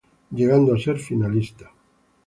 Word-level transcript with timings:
Llegando 0.35 0.73
a 0.73 0.79
ser 0.79 0.97
finalista. 0.97 1.71